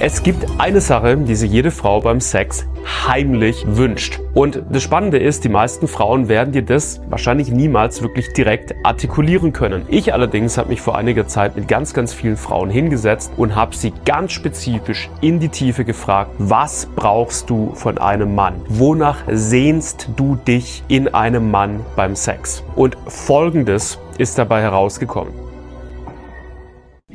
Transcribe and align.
Es 0.00 0.22
gibt 0.22 0.46
eine 0.58 0.80
Sache, 0.80 1.16
die 1.16 1.34
sich 1.34 1.50
jede 1.50 1.72
Frau 1.72 2.00
beim 2.00 2.20
Sex 2.20 2.66
heimlich 3.08 3.64
wünscht. 3.66 4.20
Und 4.32 4.62
das 4.70 4.84
Spannende 4.84 5.18
ist, 5.18 5.42
die 5.42 5.48
meisten 5.48 5.88
Frauen 5.88 6.28
werden 6.28 6.52
dir 6.52 6.62
das 6.62 7.00
wahrscheinlich 7.08 7.50
niemals 7.50 8.00
wirklich 8.00 8.32
direkt 8.32 8.76
artikulieren 8.84 9.52
können. 9.52 9.86
Ich 9.88 10.14
allerdings 10.14 10.56
habe 10.56 10.68
mich 10.68 10.80
vor 10.80 10.96
einiger 10.96 11.26
Zeit 11.26 11.56
mit 11.56 11.66
ganz, 11.66 11.94
ganz 11.94 12.14
vielen 12.14 12.36
Frauen 12.36 12.70
hingesetzt 12.70 13.32
und 13.36 13.56
habe 13.56 13.74
sie 13.74 13.92
ganz 14.04 14.30
spezifisch 14.30 15.10
in 15.20 15.40
die 15.40 15.48
Tiefe 15.48 15.84
gefragt, 15.84 16.30
was 16.38 16.86
brauchst 16.94 17.50
du 17.50 17.74
von 17.74 17.98
einem 17.98 18.36
Mann? 18.36 18.54
Wonach 18.68 19.24
sehnst 19.26 20.10
du 20.14 20.36
dich 20.36 20.84
in 20.86 21.12
einem 21.12 21.50
Mann 21.50 21.80
beim 21.96 22.14
Sex? 22.14 22.62
Und 22.76 22.96
Folgendes 23.08 23.98
ist 24.16 24.38
dabei 24.38 24.62
herausgekommen. 24.62 25.47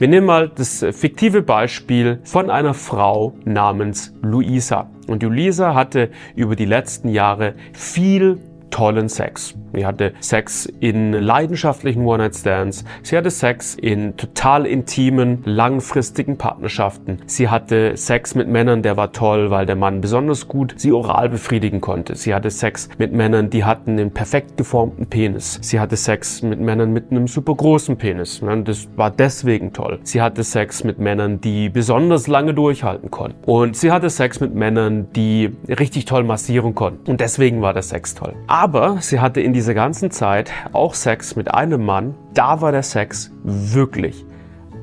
Wir 0.04 0.10
nehmen 0.10 0.28
mal 0.28 0.50
das 0.50 0.86
fiktive 0.92 1.42
Beispiel 1.42 2.20
von 2.26 2.50
einer 2.50 2.74
Frau 2.74 3.38
namens 3.46 4.14
Luisa. 4.22 4.90
Und 5.08 5.24
Luisa 5.24 5.76
hatte 5.76 6.10
über 6.36 6.58
die 6.58 6.66
letzten 6.66 7.08
Jahre 7.08 7.56
viel 7.72 8.38
tollen 8.74 9.08
Sex. 9.08 9.54
Sie 9.76 9.86
hatte 9.86 10.14
Sex 10.20 10.66
in 10.80 11.14
leidenschaftlichen 11.14 12.06
One-Night-Stands. 12.06 12.86
Sie 13.04 13.16
hatte 13.16 13.30
Sex 13.30 13.76
in 13.76 14.18
total 14.18 14.66
intimen, 14.66 15.44
langfristigen 15.46 16.38
Partnerschaften. 16.38 17.20
Sie 17.28 17.50
hatte 17.50 17.96
Sex 17.96 18.34
mit 18.34 18.48
Männern, 18.48 18.82
der 18.82 18.98
war 18.98 19.12
toll, 19.12 19.52
weil 19.52 19.68
der 19.68 19.76
Mann 19.76 20.02
besonders 20.02 20.48
gut 20.48 20.74
sie 20.78 20.92
oral 20.92 21.30
befriedigen 21.30 21.82
konnte. 21.82 22.16
Sie 22.16 22.34
hatte 22.34 22.50
Sex 22.50 22.90
mit 22.98 23.14
Männern, 23.14 23.52
die 23.52 23.64
hatten 23.64 23.92
einen 23.92 24.12
perfekt 24.12 24.58
geformten 24.58 25.06
Penis. 25.06 25.60
Sie 25.62 25.80
hatte 25.80 25.96
Sex 25.96 26.42
mit 26.42 26.60
Männern 26.60 26.92
mit 26.94 27.12
einem 27.12 27.28
super 27.28 27.54
großen 27.54 27.98
Penis. 27.98 28.42
Das 28.66 28.88
war 28.96 29.12
deswegen 29.12 29.74
toll. 29.74 30.00
Sie 30.04 30.22
hatte 30.22 30.44
Sex 30.44 30.84
mit 30.84 30.98
Männern, 30.98 31.42
die 31.42 31.70
besonders 31.70 32.28
lange 32.28 32.56
durchhalten 32.56 33.12
konnten. 33.12 33.44
Und 33.46 33.78
sie 33.78 33.92
hatte 33.92 34.10
Sex 34.10 34.40
mit 34.40 34.56
Männern, 34.56 35.08
die 35.16 35.52
richtig 35.68 36.06
toll 36.06 36.24
massieren 36.24 36.74
konnten. 36.74 37.12
Und 37.12 37.22
deswegen 37.22 37.62
war 37.62 37.74
der 37.74 37.84
Sex 37.84 38.16
toll. 38.16 38.34
Sie 39.02 39.20
hatte 39.20 39.42
in 39.42 39.52
dieser 39.52 39.74
ganzen 39.74 40.10
Zeit 40.10 40.54
auch 40.72 40.94
Sex 40.94 41.36
mit 41.36 41.54
einem 41.54 41.84
Mann. 41.84 42.16
Da 42.34 42.62
war 42.62 42.72
der 42.72 42.82
Sex 42.82 43.30
wirklich 43.44 44.24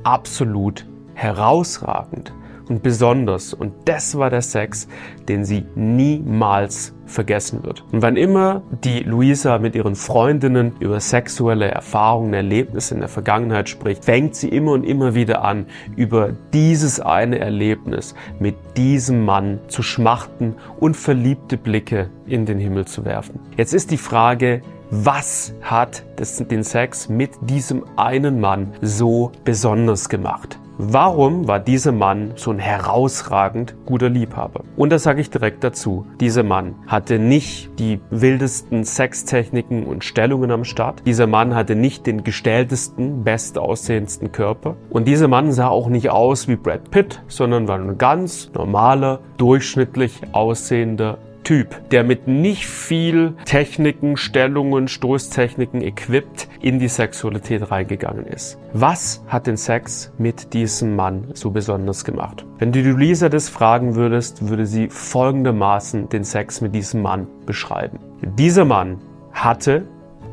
absolut 0.04 0.84
herausragend 1.14 2.34
und 2.70 2.82
besonders. 2.82 3.52
Und 3.52 3.72
das 3.84 4.16
war 4.16 4.30
der 4.30 4.42
Sex, 4.42 4.88
den 5.28 5.44
sie 5.44 5.66
niemals 5.74 6.94
vergessen 7.04 7.64
wird. 7.64 7.84
Und 7.92 8.02
wann 8.02 8.16
immer 8.16 8.62
die 8.84 9.00
Luisa 9.00 9.58
mit 9.58 9.74
ihren 9.74 9.96
Freundinnen 9.96 10.76
über 10.78 11.00
sexuelle 11.00 11.68
Erfahrungen, 11.68 12.32
Erlebnisse 12.32 12.94
in 12.94 13.00
der 13.00 13.08
Vergangenheit 13.08 13.68
spricht, 13.68 14.04
fängt 14.04 14.36
sie 14.36 14.48
immer 14.48 14.72
und 14.72 14.84
immer 14.84 15.14
wieder 15.14 15.42
an, 15.44 15.66
über 15.96 16.30
dieses 16.52 17.00
eine 17.00 17.40
Erlebnis 17.40 18.14
mit 18.38 18.54
diesem 18.76 19.24
Mann 19.24 19.58
zu 19.66 19.82
schmachten 19.82 20.54
und 20.78 20.96
verliebte 20.96 21.56
Blicke 21.56 22.08
in 22.26 22.46
den 22.46 22.58
Himmel 22.58 22.86
zu 22.86 23.04
werfen. 23.04 23.40
Jetzt 23.56 23.74
ist 23.74 23.90
die 23.90 23.98
Frage, 23.98 24.62
was 24.92 25.54
hat 25.60 26.04
das, 26.16 26.36
den 26.36 26.62
Sex 26.62 27.08
mit 27.08 27.30
diesem 27.42 27.84
einen 27.96 28.40
Mann 28.40 28.72
so 28.80 29.32
besonders 29.44 30.08
gemacht? 30.08 30.58
Warum 30.82 31.46
war 31.46 31.60
dieser 31.60 31.92
Mann 31.92 32.32
so 32.36 32.50
ein 32.50 32.58
herausragend 32.58 33.76
guter 33.84 34.08
Liebhaber? 34.08 34.64
Und 34.78 34.90
da 34.90 34.98
sage 34.98 35.20
ich 35.20 35.28
direkt 35.28 35.62
dazu, 35.62 36.06
dieser 36.20 36.42
Mann 36.42 36.74
hatte 36.86 37.18
nicht 37.18 37.78
die 37.78 38.00
wildesten 38.08 38.84
Sextechniken 38.84 39.84
und 39.84 40.04
Stellungen 40.04 40.50
am 40.50 40.64
Start. 40.64 41.02
Dieser 41.04 41.26
Mann 41.26 41.54
hatte 41.54 41.76
nicht 41.76 42.06
den 42.06 42.24
gestelltesten, 42.24 43.24
bestaussehendsten 43.24 44.32
Körper. 44.32 44.76
Und 44.88 45.06
dieser 45.06 45.28
Mann 45.28 45.52
sah 45.52 45.68
auch 45.68 45.90
nicht 45.90 46.08
aus 46.08 46.48
wie 46.48 46.56
Brad 46.56 46.90
Pitt, 46.90 47.22
sondern 47.28 47.68
war 47.68 47.78
ein 47.78 47.98
ganz 47.98 48.50
normaler, 48.54 49.20
durchschnittlich 49.36 50.22
aussehender 50.32 51.18
Typ, 51.42 51.88
der 51.90 52.04
mit 52.04 52.28
nicht 52.28 52.66
viel 52.66 53.34
Techniken, 53.44 54.16
Stellungen, 54.16 54.88
Stoßtechniken 54.88 55.82
equipped 55.82 56.48
in 56.60 56.78
die 56.78 56.88
Sexualität 56.88 57.70
reingegangen 57.70 58.26
ist. 58.26 58.58
Was 58.72 59.24
hat 59.26 59.46
den 59.46 59.56
Sex 59.56 60.12
mit 60.18 60.52
diesem 60.52 60.96
Mann 60.96 61.28
so 61.34 61.50
besonders 61.50 62.04
gemacht? 62.04 62.44
Wenn 62.58 62.72
du 62.72 62.80
Lisa 62.80 63.28
das 63.28 63.48
fragen 63.48 63.94
würdest, 63.94 64.48
würde 64.48 64.66
sie 64.66 64.88
folgendermaßen 64.88 66.08
den 66.08 66.24
Sex 66.24 66.60
mit 66.60 66.74
diesem 66.74 67.02
Mann 67.02 67.26
beschreiben. 67.46 67.98
Dieser 68.38 68.64
Mann 68.64 68.98
hatte 69.32 69.86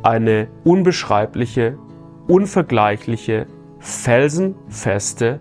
eine 0.03 0.47
unbeschreibliche, 0.63 1.77
unvergleichliche, 2.27 3.47
felsenfeste 3.79 5.39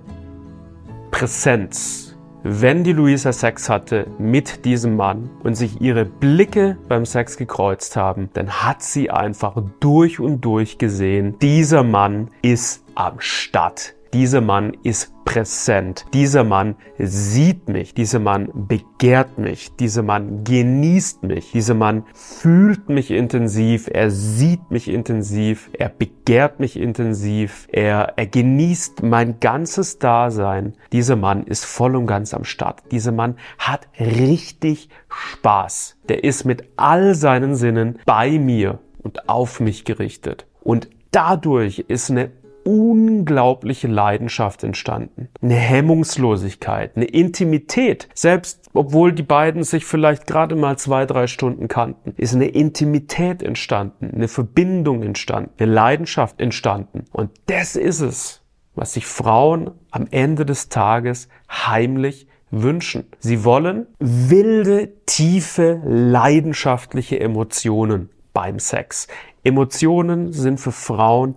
Präsenz 1.10 2.05
wenn 2.48 2.84
die 2.84 2.92
Luisa 2.92 3.32
Sex 3.32 3.68
hatte 3.68 4.06
mit 4.18 4.64
diesem 4.64 4.94
Mann 4.94 5.30
und 5.42 5.56
sich 5.56 5.80
ihre 5.80 6.04
Blicke 6.04 6.78
beim 6.88 7.04
Sex 7.04 7.36
gekreuzt 7.36 7.96
haben, 7.96 8.30
dann 8.34 8.62
hat 8.62 8.82
sie 8.82 9.10
einfach 9.10 9.60
durch 9.80 10.20
und 10.20 10.42
durch 10.44 10.78
gesehen, 10.78 11.36
dieser 11.40 11.82
Mann 11.82 12.30
ist 12.42 12.84
am 12.94 13.16
Start. 13.18 13.94
Dieser 14.12 14.40
Mann 14.40 14.76
ist 14.84 15.12
präsent. 15.26 16.06
Dieser 16.14 16.44
Mann 16.44 16.76
sieht 16.98 17.68
mich. 17.68 17.92
Dieser 17.92 18.20
Mann 18.20 18.48
begehrt 18.54 19.36
mich. 19.36 19.76
Dieser 19.76 20.02
Mann 20.02 20.44
genießt 20.44 21.24
mich. 21.24 21.52
Dieser 21.52 21.74
Mann 21.74 22.04
fühlt 22.14 22.88
mich 22.88 23.10
intensiv. 23.10 23.90
Er 23.92 24.10
sieht 24.10 24.70
mich 24.70 24.88
intensiv. 24.88 25.68
Er 25.74 25.90
begehrt 25.90 26.60
mich 26.60 26.78
intensiv. 26.78 27.68
Er, 27.70 28.14
er 28.16 28.26
genießt 28.26 29.02
mein 29.02 29.38
ganzes 29.40 29.98
Dasein. 29.98 30.74
Dieser 30.92 31.16
Mann 31.16 31.42
ist 31.42 31.66
voll 31.66 31.96
und 31.96 32.06
ganz 32.06 32.32
am 32.32 32.44
Start. 32.44 32.84
Dieser 32.92 33.12
Mann 33.12 33.36
hat 33.58 33.88
richtig 33.98 34.88
Spaß. 35.08 35.98
Der 36.08 36.24
ist 36.24 36.44
mit 36.44 36.68
all 36.76 37.14
seinen 37.14 37.56
Sinnen 37.56 37.98
bei 38.06 38.38
mir 38.38 38.78
und 39.02 39.28
auf 39.28 39.60
mich 39.60 39.84
gerichtet. 39.84 40.46
Und 40.62 40.88
dadurch 41.10 41.80
ist 41.80 42.10
eine 42.10 42.30
unglaubliche 42.66 43.86
Leidenschaft 43.86 44.64
entstanden. 44.64 45.28
Eine 45.40 45.54
Hemmungslosigkeit, 45.54 46.96
eine 46.96 47.06
Intimität. 47.06 48.08
Selbst 48.12 48.70
obwohl 48.74 49.12
die 49.12 49.22
beiden 49.22 49.62
sich 49.62 49.86
vielleicht 49.86 50.26
gerade 50.26 50.56
mal 50.56 50.76
zwei, 50.76 51.06
drei 51.06 51.28
Stunden 51.28 51.68
kannten, 51.68 52.12
ist 52.16 52.34
eine 52.34 52.48
Intimität 52.48 53.42
entstanden, 53.42 54.10
eine 54.14 54.28
Verbindung 54.28 55.02
entstanden, 55.02 55.50
eine 55.58 55.72
Leidenschaft 55.72 56.40
entstanden. 56.40 57.04
Und 57.12 57.30
das 57.46 57.76
ist 57.76 58.00
es, 58.00 58.42
was 58.74 58.92
sich 58.92 59.06
Frauen 59.06 59.70
am 59.90 60.06
Ende 60.10 60.44
des 60.44 60.68
Tages 60.68 61.28
heimlich 61.50 62.26
wünschen. 62.50 63.06
Sie 63.18 63.44
wollen 63.44 63.86
wilde, 63.98 64.92
tiefe, 65.06 65.80
leidenschaftliche 65.84 67.18
Emotionen 67.20 68.10
beim 68.32 68.58
Sex. 68.58 69.08
Emotionen 69.44 70.32
sind 70.32 70.60
für 70.60 70.72
Frauen 70.72 71.36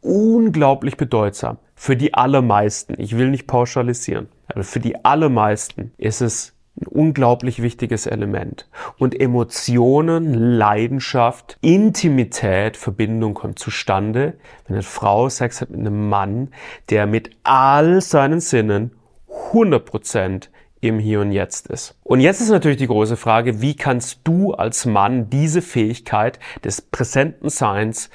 unglaublich 0.00 0.96
bedeutsam. 0.96 1.58
Für 1.74 1.96
die 1.96 2.14
allermeisten, 2.14 2.94
ich 2.98 3.16
will 3.16 3.30
nicht 3.30 3.46
pauschalisieren, 3.46 4.28
aber 4.48 4.64
für 4.64 4.80
die 4.80 5.04
allermeisten 5.04 5.92
ist 5.96 6.20
es 6.20 6.54
ein 6.80 6.86
unglaublich 6.86 7.62
wichtiges 7.62 8.06
Element. 8.06 8.68
Und 8.98 9.18
Emotionen, 9.18 10.34
Leidenschaft, 10.34 11.58
Intimität, 11.60 12.76
Verbindung 12.76 13.34
kommt 13.34 13.58
zustande, 13.58 14.34
wenn 14.66 14.76
eine 14.76 14.82
Frau 14.82 15.28
Sex 15.28 15.60
hat 15.60 15.70
mit 15.70 15.80
einem 15.80 16.08
Mann, 16.08 16.50
der 16.90 17.06
mit 17.06 17.30
all 17.42 18.00
seinen 18.00 18.40
Sinnen 18.40 18.92
100% 19.52 20.48
im 20.80 20.98
Hier 20.98 21.20
und 21.20 21.32
Jetzt 21.32 21.66
ist. 21.68 21.96
Und 22.04 22.20
jetzt 22.20 22.40
ist 22.40 22.50
natürlich 22.50 22.78
die 22.78 22.86
große 22.86 23.16
Frage, 23.16 23.60
wie 23.60 23.74
kannst 23.74 24.20
du 24.24 24.52
als 24.52 24.86
Mann 24.86 25.28
diese 25.30 25.62
Fähigkeit 25.62 26.38
des 26.64 26.80
präsenten 26.80 27.48
Seins 27.48 28.10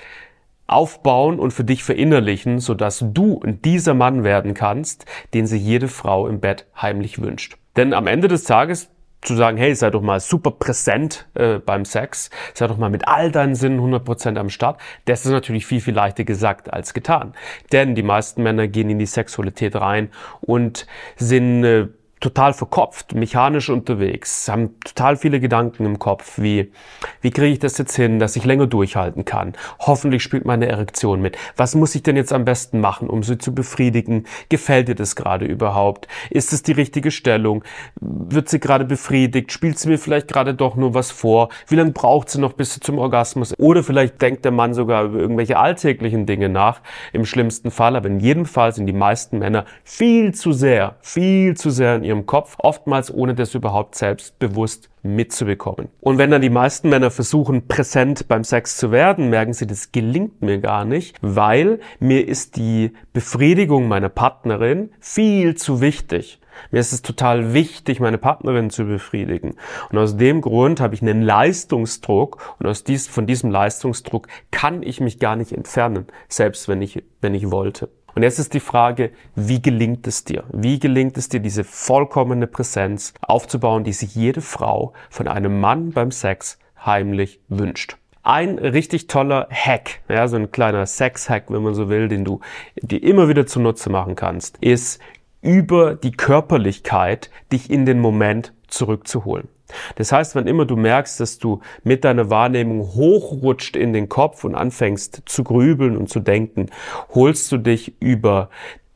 aufbauen 0.67 1.39
und 1.39 1.51
für 1.51 1.63
dich 1.63 1.83
verinnerlichen, 1.83 2.59
sodass 2.59 3.03
du 3.05 3.41
dieser 3.45 3.93
Mann 3.93 4.23
werden 4.23 4.53
kannst, 4.53 5.05
den 5.33 5.45
sich 5.45 5.63
jede 5.63 5.87
Frau 5.87 6.27
im 6.27 6.39
Bett 6.39 6.65
heimlich 6.81 7.21
wünscht. 7.21 7.57
Denn 7.75 7.93
am 7.93 8.07
Ende 8.07 8.27
des 8.27 8.43
Tages 8.43 8.89
zu 9.23 9.35
sagen, 9.35 9.57
hey, 9.57 9.73
sei 9.73 9.89
doch 9.89 10.01
mal 10.01 10.19
super 10.19 10.51
präsent 10.51 11.27
äh, 11.33 11.59
beim 11.59 11.85
Sex, 11.85 12.29
sei 12.53 12.67
doch 12.67 12.77
mal 12.77 12.89
mit 12.89 13.07
all 13.07 13.31
deinen 13.31 13.55
Sinnen 13.55 13.79
100% 13.79 14.37
am 14.37 14.49
Start, 14.49 14.79
das 15.05 15.25
ist 15.25 15.31
natürlich 15.31 15.65
viel, 15.65 15.81
viel 15.81 15.93
leichter 15.93 16.23
gesagt 16.23 16.71
als 16.71 16.93
getan. 16.93 17.33
Denn 17.71 17.95
die 17.95 18.03
meisten 18.03 18.43
Männer 18.43 18.67
gehen 18.67 18.89
in 18.89 18.99
die 18.99 19.05
Sexualität 19.05 19.75
rein 19.75 20.09
und 20.41 20.87
sind 21.15 21.63
äh, 21.63 21.87
total 22.23 22.53
verkopft, 22.53 23.13
mechanisch 23.13 23.69
unterwegs, 23.69 24.47
haben 24.47 24.79
total 24.79 25.17
viele 25.17 25.41
Gedanken 25.41 25.85
im 25.85 25.99
Kopf, 25.99 26.39
wie, 26.39 26.71
wie 27.19 27.31
kriege 27.31 27.51
ich 27.51 27.59
das 27.59 27.77
jetzt 27.77 27.97
hin, 27.97 28.17
dass 28.17 28.37
ich 28.37 28.45
länger 28.45 28.65
durchhalten 28.65 29.25
kann? 29.25 29.53
Hoffentlich 29.79 30.23
spielt 30.23 30.45
meine 30.45 30.67
Erektion 30.67 31.21
mit. 31.21 31.37
Was 31.57 31.75
muss 31.75 31.93
ich 31.95 32.01
denn 32.01 32.15
jetzt 32.15 32.31
am 32.31 32.45
besten 32.45 32.79
machen, 32.79 33.09
um 33.09 33.23
sie 33.23 33.37
zu 33.37 33.53
befriedigen? 33.53 34.25
Gefällt 34.47 34.87
dir 34.87 34.95
das 34.95 35.17
gerade 35.17 35.45
überhaupt? 35.45 36.07
Ist 36.29 36.53
es 36.53 36.63
die 36.63 36.71
richtige 36.71 37.11
Stellung? 37.11 37.65
Wird 37.99 38.47
sie 38.47 38.61
gerade 38.61 38.85
befriedigt? 38.85 39.51
Spielt 39.51 39.77
sie 39.77 39.89
mir 39.89 39.97
vielleicht 39.97 40.29
gerade 40.29 40.53
doch 40.53 40.77
nur 40.77 40.93
was 40.93 41.11
vor? 41.11 41.49
Wie 41.67 41.75
lange 41.75 41.91
braucht 41.91 42.29
sie 42.29 42.39
noch 42.39 42.53
bis 42.53 42.73
sie 42.73 42.79
zum 42.79 42.99
Orgasmus? 42.99 43.53
Oder 43.57 43.83
vielleicht 43.83 44.21
denkt 44.21 44.45
der 44.45 44.53
Mann 44.53 44.73
sogar 44.73 45.03
über 45.03 45.19
irgendwelche 45.19 45.57
alltäglichen 45.57 46.25
Dinge 46.25 46.47
nach, 46.47 46.79
im 47.11 47.25
schlimmsten 47.25 47.69
Fall. 47.69 47.97
Aber 47.97 48.07
in 48.07 48.21
jedem 48.21 48.45
Fall 48.45 48.73
sind 48.73 48.85
die 48.85 48.93
meisten 48.93 49.39
Männer 49.39 49.65
viel 49.83 50.33
zu 50.33 50.53
sehr, 50.53 50.95
viel 51.01 51.57
zu 51.57 51.69
sehr 51.69 51.97
in 51.97 52.05
ihrem 52.05 52.12
Kopf, 52.25 52.55
oftmals 52.59 53.13
ohne 53.13 53.33
das 53.33 53.55
überhaupt 53.55 53.95
selbst 53.95 54.39
bewusst 54.39 54.89
mitzubekommen. 55.01 55.89
Und 55.99 56.17
wenn 56.17 56.31
dann 56.31 56.41
die 56.41 56.49
meisten 56.49 56.89
Männer 56.89 57.11
versuchen, 57.11 57.67
präsent 57.67 58.27
beim 58.27 58.43
Sex 58.43 58.77
zu 58.77 58.91
werden, 58.91 59.29
merken 59.29 59.53
sie, 59.53 59.67
das 59.67 59.91
gelingt 59.91 60.41
mir 60.41 60.59
gar 60.59 60.85
nicht, 60.85 61.17
weil 61.21 61.79
mir 61.99 62.27
ist 62.27 62.55
die 62.55 62.93
Befriedigung 63.11 63.87
meiner 63.87 64.09
Partnerin 64.09 64.91
viel 64.99 65.55
zu 65.55 65.81
wichtig. 65.81 66.39
Mir 66.71 66.79
ist 66.79 66.93
es 66.93 67.01
total 67.01 67.53
wichtig, 67.53 67.99
meine 67.99 68.17
Partnerin 68.17 68.69
zu 68.69 68.85
befriedigen. 68.85 69.55
Und 69.91 69.97
aus 69.97 70.17
dem 70.17 70.41
Grund 70.41 70.79
habe 70.79 70.95
ich 70.95 71.01
einen 71.01 71.21
Leistungsdruck 71.21 72.55
und 72.59 72.67
aus 72.67 72.83
dies, 72.83 73.07
von 73.07 73.25
diesem 73.25 73.51
Leistungsdruck 73.51 74.27
kann 74.51 74.83
ich 74.83 75.01
mich 75.01 75.19
gar 75.19 75.35
nicht 75.35 75.51
entfernen, 75.51 76.07
selbst 76.27 76.67
wenn 76.67 76.81
ich, 76.81 77.03
wenn 77.21 77.33
ich 77.33 77.51
wollte. 77.51 77.89
Und 78.15 78.23
jetzt 78.23 78.39
ist 78.39 78.53
die 78.53 78.59
Frage, 78.59 79.11
wie 79.35 79.61
gelingt 79.61 80.05
es 80.05 80.23
dir? 80.23 80.43
Wie 80.51 80.79
gelingt 80.79 81.17
es 81.17 81.29
dir, 81.29 81.39
diese 81.39 81.63
vollkommene 81.63 82.47
Präsenz 82.47 83.13
aufzubauen, 83.21 83.83
die 83.83 83.93
sich 83.93 84.13
jede 84.13 84.41
Frau 84.41 84.93
von 85.09 85.27
einem 85.27 85.59
Mann 85.59 85.91
beim 85.91 86.11
Sex 86.11 86.59
heimlich 86.85 87.39
wünscht? 87.47 87.97
Ein 88.21 88.57
richtig 88.57 89.07
toller 89.07 89.49
Hack, 89.51 89.99
ja, 90.07 90.27
so 90.27 90.37
ein 90.37 90.51
kleiner 90.51 90.85
Sex-Hack, 90.85 91.45
wenn 91.49 91.63
man 91.63 91.73
so 91.73 91.89
will, 91.89 92.07
den 92.07 92.23
du 92.23 92.39
dir 92.81 93.03
immer 93.03 93.27
wieder 93.27 93.45
zunutze 93.45 93.89
machen 93.89 94.15
kannst, 94.15 94.57
ist 94.61 95.01
über 95.41 95.95
die 95.95 96.11
Körperlichkeit 96.11 97.29
dich 97.51 97.69
in 97.69 97.85
den 97.85 97.99
Moment 97.99 98.53
zurückzuholen. 98.67 99.49
Das 99.95 100.11
heißt, 100.11 100.35
wenn 100.35 100.47
immer 100.47 100.65
du 100.65 100.75
merkst, 100.75 101.19
dass 101.19 101.37
du 101.37 101.61
mit 101.83 102.03
deiner 102.03 102.29
Wahrnehmung 102.29 102.81
hochrutscht 102.93 103.75
in 103.75 103.93
den 103.93 104.09
Kopf 104.09 104.43
und 104.43 104.55
anfängst 104.55 105.23
zu 105.25 105.43
grübeln 105.43 105.97
und 105.97 106.09
zu 106.09 106.19
denken, 106.19 106.67
holst 107.13 107.51
du 107.51 107.57
dich 107.57 107.95
über 107.99 108.49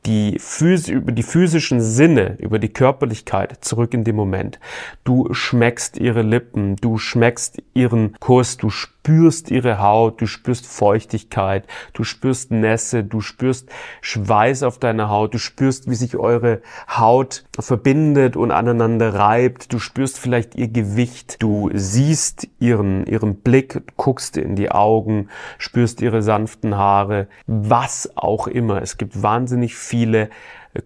die, 0.08 0.38
Phys 0.40 0.88
über 0.88 1.12
die 1.12 1.24
physischen 1.24 1.82
Sinne, 1.82 2.38
über 2.40 2.60
die 2.60 2.70
Körperlichkeit 2.70 3.58
zurück 3.64 3.94
in 3.94 4.06
den 4.06 4.16
Moment. 4.16 4.60
Du 5.04 5.34
schmeckst 5.34 5.98
ihre 5.98 6.22
Lippen, 6.22 6.78
du 6.78 6.98
schmeckst 6.98 7.62
ihren 7.74 8.18
Kuss, 8.20 8.58
du 8.58 8.70
spürst 8.70 9.52
ihre 9.52 9.82
Haut, 9.82 10.22
du 10.22 10.28
spürst 10.28 10.66
Feuchtigkeit, 10.66 11.66
du 11.94 12.04
spürst 12.04 12.52
Nässe, 12.52 13.04
du 13.04 13.22
spürst 13.22 13.70
Schweiß 14.02 14.64
auf 14.64 14.80
deiner 14.80 15.10
Haut, 15.10 15.34
du 15.34 15.40
spürst, 15.40 15.90
wie 15.90 15.96
sich 15.96 16.16
eure 16.16 16.62
Haut 16.90 17.44
verbindet 17.60 18.38
und 18.38 18.52
aneinander 18.52 19.14
reibt, 19.14 19.74
du 19.74 19.80
spürst 19.80 20.20
vielleicht 20.20 20.56
ihr 20.56 20.70
Gewicht, 20.70 21.42
du 21.42 21.70
siehst 21.74 22.48
ihren, 22.60 23.06
ihren 23.06 23.36
Blick, 23.36 23.82
guckst 23.98 24.38
in 24.38 24.56
die 24.56 24.72
Augen, 24.72 25.30
spürst 25.58 26.02
ihre 26.02 26.22
sanften 26.22 26.78
Haare, 26.78 27.28
was 27.46 28.12
auch 28.16 28.48
immer. 28.48 28.82
Es 28.82 28.98
gibt 28.98 29.22
wahnsinnig 29.22 29.76
viel 29.76 29.97
viele 29.98 30.30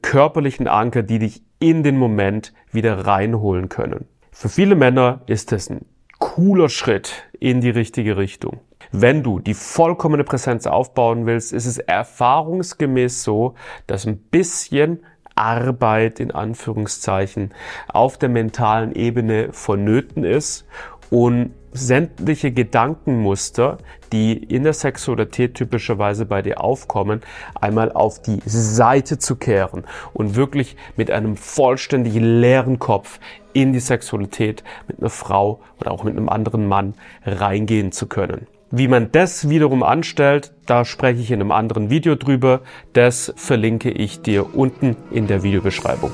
körperlichen 0.01 0.69
Anker, 0.69 1.03
die 1.03 1.19
dich 1.19 1.43
in 1.59 1.83
den 1.83 1.97
Moment 1.97 2.53
wieder 2.71 3.05
reinholen 3.05 3.67
können. 3.67 4.05
Für 4.31 4.47
viele 4.47 4.75
Männer 4.75 5.21
ist 5.25 5.51
es 5.51 5.69
ein 5.69 5.85
cooler 6.17 6.69
Schritt 6.69 7.25
in 7.39 7.59
die 7.59 7.69
richtige 7.69 8.15
Richtung. 8.15 8.61
Wenn 8.93 9.21
du 9.21 9.39
die 9.39 9.53
vollkommene 9.53 10.23
Präsenz 10.23 10.65
aufbauen 10.65 11.25
willst, 11.25 11.51
ist 11.51 11.65
es 11.65 11.77
erfahrungsgemäß 11.77 13.23
so, 13.23 13.55
dass 13.85 14.07
ein 14.07 14.17
bisschen 14.17 15.03
Arbeit 15.35 16.19
in 16.21 16.31
Anführungszeichen 16.31 17.53
auf 17.89 18.17
der 18.17 18.29
mentalen 18.29 18.93
Ebene 18.93 19.49
vonnöten 19.51 20.23
ist 20.23 20.65
und 21.11 21.51
sämtliche 21.73 22.51
Gedankenmuster, 22.51 23.77
die 24.11 24.33
in 24.33 24.63
der 24.63 24.73
Sexualität 24.73 25.53
typischerweise 25.53 26.25
bei 26.25 26.41
dir 26.41 26.61
aufkommen, 26.61 27.21
einmal 27.59 27.91
auf 27.91 28.21
die 28.21 28.39
Seite 28.45 29.19
zu 29.19 29.35
kehren 29.35 29.83
und 30.13 30.35
wirklich 30.35 30.75
mit 30.97 31.11
einem 31.11 31.37
vollständig 31.37 32.15
leeren 32.15 32.79
Kopf 32.79 33.19
in 33.53 33.73
die 33.73 33.79
Sexualität 33.79 34.63
mit 34.87 34.99
einer 34.99 35.09
Frau 35.09 35.59
oder 35.79 35.91
auch 35.91 36.03
mit 36.03 36.17
einem 36.17 36.29
anderen 36.29 36.67
Mann 36.67 36.95
reingehen 37.25 37.91
zu 37.91 38.07
können. 38.07 38.47
Wie 38.73 38.87
man 38.87 39.11
das 39.11 39.49
wiederum 39.49 39.83
anstellt, 39.83 40.53
da 40.65 40.85
spreche 40.85 41.19
ich 41.19 41.31
in 41.31 41.41
einem 41.41 41.51
anderen 41.51 41.89
Video 41.89 42.15
drüber. 42.15 42.61
Das 42.93 43.33
verlinke 43.35 43.91
ich 43.91 44.21
dir 44.21 44.55
unten 44.55 44.95
in 45.11 45.27
der 45.27 45.43
Videobeschreibung. 45.43 46.11